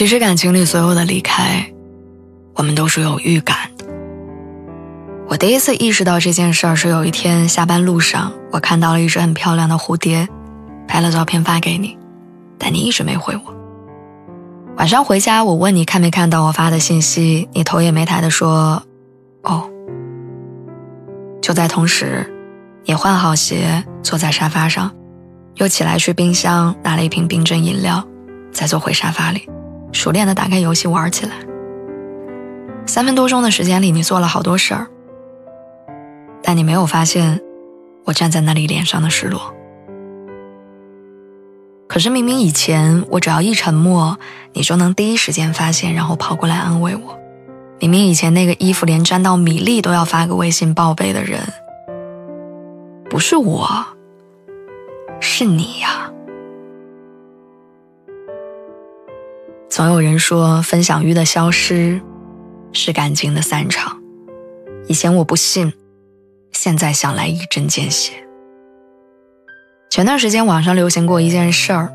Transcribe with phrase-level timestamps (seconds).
[0.00, 1.70] 其实感情里所有的离开，
[2.54, 3.84] 我们都是有预感的。
[5.28, 10.26] 我第一次意识到这件事儿是有一天下班路上，我看到了一只很漂亮的蝴蝶，
[10.88, 11.98] 拍了照片发给你，
[12.56, 13.54] 但你一直没回我。
[14.78, 18.82] 晚上回家，我问你看没看到我发的信息，你头也没抬的说
[19.44, 19.68] ：“哦。”
[21.42, 22.26] 就在同时，
[22.86, 24.90] 你换好鞋，坐在沙发上，
[25.56, 28.02] 又起来去冰箱拿了一瓶冰镇饮料，
[28.50, 29.46] 再坐回沙发里。
[29.92, 31.32] 熟练的打开游戏玩起来。
[32.86, 34.88] 三分多钟的时间里，你做了好多事儿，
[36.42, 37.40] 但你没有发现
[38.04, 39.54] 我站在那里脸上的失落。
[41.86, 44.18] 可是明明以前我只要一沉默，
[44.52, 47.18] 你就能第一时间发现，然后跑过来安慰我。
[47.78, 51.40] 明明以前那个衣服连沾到米粒都要发个微信报备的人，
[53.08, 53.68] 不是我，
[55.20, 56.09] 是你呀。
[59.80, 62.02] 总有人说，分享欲的消失
[62.70, 63.98] 是感情的散场。
[64.88, 65.72] 以前我不信，
[66.52, 68.12] 现在想来一针见血。
[69.88, 71.90] 前段时间网上流行过一件事儿，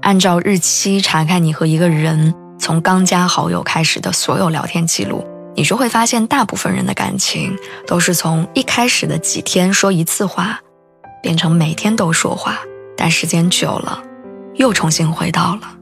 [0.00, 5.22] 按照日期查看你和一个人从刚加好友开始的所有聊天记录，
[5.54, 7.54] 你就会发现，大部分人的感情
[7.86, 10.58] 都是从一开始的几天说一次话，
[11.22, 12.60] 变成每天都说话，
[12.96, 14.02] 但时间久了，
[14.54, 15.74] 又重新回到了。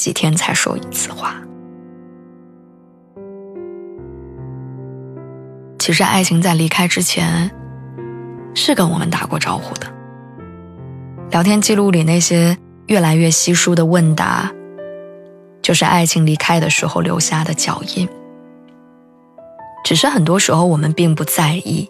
[0.00, 1.36] 几天才说一次话。
[5.78, 7.50] 其实，爱情在离开之前，
[8.54, 9.86] 是跟我们打过招呼的。
[11.30, 14.50] 聊天记录里那些越来越稀疏的问答，
[15.60, 18.08] 就是爱情离开的时候留下的脚印。
[19.84, 21.86] 只是很多时候我们并不在意，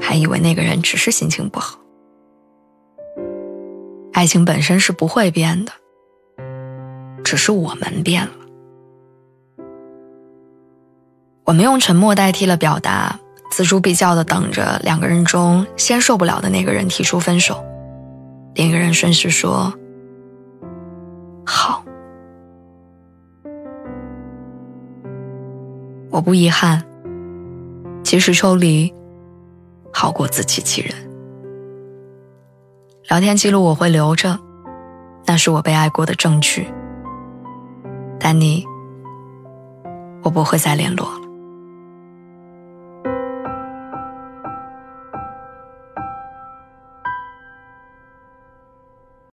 [0.00, 1.78] 还以为那个人只是心情不好。
[4.14, 5.72] 爱情本身是不会变的。
[7.30, 8.32] 只是我们变了，
[11.44, 13.20] 我们用沉默代替了表达，
[13.52, 17.64] 锱铢必较的等着两个人中先受不了的那个人提出分手，
[18.56, 19.72] 另一个人顺势说
[21.46, 21.84] ：“好。”
[26.10, 26.82] 我不遗憾，
[28.02, 28.92] 及时抽离，
[29.92, 30.92] 好过自欺欺人。
[33.08, 34.36] 聊天记录我会留着，
[35.26, 36.66] 那是我被爱过的证据。
[38.20, 38.64] 但你，
[40.22, 41.29] 我不会再联络了。